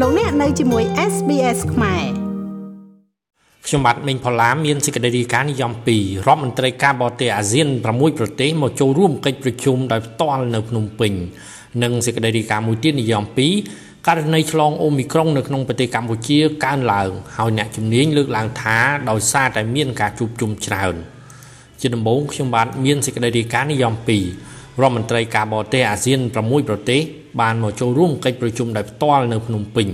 [0.00, 2.04] លោកអ្នកនៅជាមួយ SBS ខ្មែរ
[3.66, 11.12] ខ្ញុំបាទមេងផល្លាមានសេចក្តីរាយការណ៍និយម2រដ្ឋមន្ត្រីការបរទេសអាស៊ាន6ប្រទេសមកចូលរួមកិច្ចប្រជុំដោយផ្ទាល់នៅភ្នំពេញ
[11.82, 13.24] និងសេចក្តីរាយការណ៍មួយទៀតនិយម
[13.66, 18.78] 2ករណីឆ្លងអូមីក្រុងនៅក្នុងប្រទេសកម្ពុជាកើនឡើងហើយអ្នកជំនាញលើកឡើងថា
[19.10, 20.94] ដោយសារតែមានការជួបជុំច្រើន
[21.80, 27.02] ជាដំបូងខ្ញុំបាទមានសេចក្តីរាយការណ៍និយម2រដ្ឋមន្ត្រីការបរទេសអាស៊ាន6ប្រទេស
[27.40, 29.88] បានមកចូលរួមកិច្ចប្រជុំដោយផ្ទាល់នៅភ្នំពេញ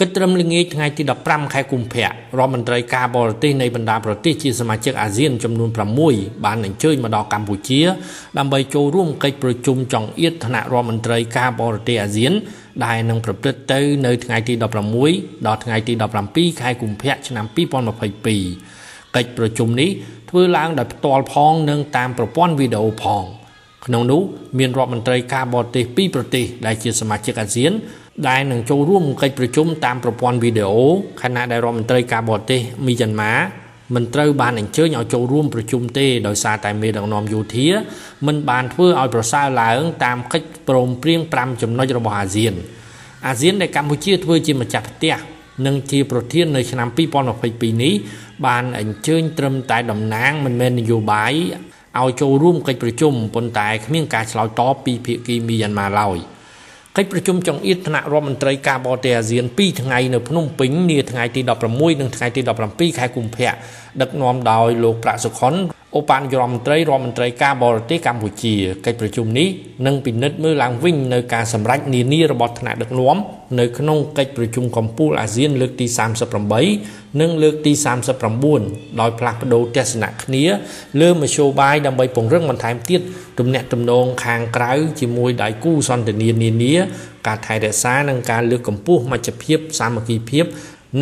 [0.00, 2.06] គិតត្រឹមល្ងាចថ្ងៃទី15ខែកុម្ភៈ
[2.38, 5.70] រដ្ឋមន្ត្រីការបរទេសនៃបណ្ដាប្រទេសជាសមាជិកអាស៊ានចំនួន
[6.06, 7.80] 6បានអញ្ជើញមកដល់កម្ពុជា
[8.38, 12.32] ដើម្បីចូលរួមកិច្ចប្រជុំចង្អៀតថ្នាក់រដ្ឋមន្ត្រីការបរទេសអាស៊ាន
[12.84, 14.54] ដែលនឹងប្រព្រឹត្តទៅនៅថ្ងៃទី
[15.00, 15.92] 16ដល់ថ្ងៃទី
[16.26, 19.90] 17ខែកុម្ភៈឆ្នាំ2022កិច្ចប្រជុំនេះ
[20.30, 23.24] ធ្វើឡើងដោយផ្ទាល់ផងនិងតាមប្រព័ន្ធវីដេអូផង។
[23.86, 24.22] ក្នុងនោះ
[24.58, 27.72] មានរដ្ឋមន្ត្រីការបរទេសពីរប្រទេសដែលជាសមាជិកអាស៊ាន
[28.28, 30.86] ដែលនឹងចូលរួមកិច្ចប្រជុំតាមប្រព័ន្ធវីដេអូ
[31.22, 33.32] ខណៈដែលរដ្ឋមន្ត្រីការបរទេសមីយ៉ាន់ម៉ា
[33.94, 37.68] មិនត្រូវបានអញ្ជើញឲ្យចូលរួមប្រជុំទេដោយសារតែមេដឹកនាំយោធា
[38.26, 42.54] មិនបានធ្វើឲ្យប្រសើរឡើងតាមកិច្ចព្រមព្រៀង5ចំណុចរបស់អាស៊ាន
[43.26, 45.14] អាស៊ានដែលកម្ពុជាធ្វើជាម្ចាស់ផ្ទះ
[45.66, 46.88] និងជាប្រធាននៅឆ្នាំ
[47.36, 47.94] 2022នេះ
[48.46, 51.34] បានអញ្ជើញត្រឹមតែតំណាងមិនមែននយោបាយ
[52.02, 56.18] ឲ្យចូលរួមកិច្ចប្រជុំប៉ុន្តែគ្មានការឆ្លើយតបពីភាគីមីយ៉ាន់ម៉ាឡើយ
[56.96, 63.50] កិច្ចប្រជុំចង្អៀតថ្នាក់រដ្ឋមន្ត្រីការបរទេសអាស៊ាន2ថ្ងៃនៅភ្នំពេញនាថ្ងៃទី16និងថ្ងៃទី17ខែកុម្ភៈ
[64.00, 65.54] ដឹកនាំដោយលោកប្រាក់សុខុន
[65.98, 68.54] ឧបនាយករដ្ឋមន្ត្រីរដ្ឋមន្ត្រីការបរទេសកម្ពុជា
[68.86, 69.48] កិច្ចប្រជុំនេះ
[69.86, 73.16] នឹងពិនិត្យមើលឡើងវិញនៅការសម្រេចនានារបស់ថ្នាក់ដឹកនាំ
[73.60, 75.86] នៅក្នុងកិច្ចប្រជុំកំពូលអាស៊ានលើកទី
[76.54, 77.72] 38និងលើកទី
[78.36, 80.44] 39ដោយផ្លាស់ប្ដូរទស្សនៈគ្នា
[81.00, 83.00] លើមធ្យោបាយដើម្បីពង្រឹងបន្ថែមទៀត
[83.38, 86.74] ទំនាក់ទំនងខាងក្រៅជាមួយដៃគូសន្តិនិកនានា
[87.26, 90.44] ការថែរក្សានិងការលើកកម្ពស់មជ្ឈភាពសាមគ្គីភាព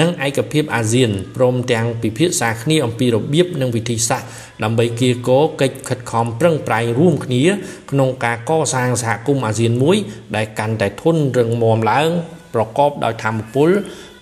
[0.00, 4.28] និងឯកភាពអាស៊ានព្រមទាំងពិភាក្សាគ្នាអំពីរបៀបនិងវិធីសាស្ត្រ
[4.64, 7.42] ដើម្បីគៀកោកិច្ចខិតខំប្រឹងប្រែងរួមគ្នា
[7.90, 9.96] ក្នុងការកសាងសហគមន៍អាស៊ានមួយ
[10.36, 12.10] ដែលកាន់តែធន់រឹងមាំឡើង
[12.54, 13.70] ប្រកបដោយធម៌ពល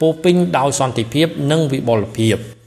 [0.00, 2.38] ពោពេញដោយសន្តិភាព និងវិបុលភាព។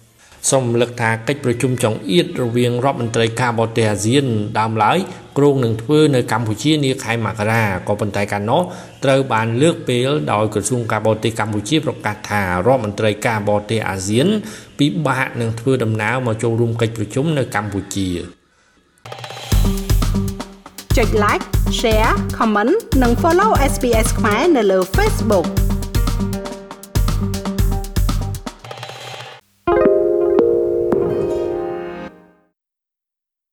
[0.50, 4.26] សូមរំលឹកថាកិច្ចប្រជុំចង្អៀតរវាងរដ្ឋមន្ត្រីការបរទេសអាស៊ាន
[4.60, 4.98] ដើមឡើយ
[5.38, 8.62] គ្រោងនឹងធ្វើនៅកម្ពុជានាខែមករាក៏ប៉ុន្តែកាលនោះ
[9.04, 14.28] ត្រូវបានលើកពេលដោយក្រសួងការបរទេសកម្ពុជាប្រកាសថារដ្ឋមន្ត្រីការបរទេសអាស៊ាន
[14.80, 18.08] ពិបាកនឹងធ្វើដំណើរមកចូលរួមកិច្ចប្រជុំនៅកម្ពុជា
[20.98, 21.46] ចុច like
[21.80, 25.48] share comment និង follow SPS ខ្មែរនៅលើ Facebook